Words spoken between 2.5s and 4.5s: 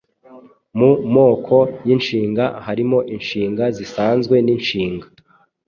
harimo inshinga zisanzwe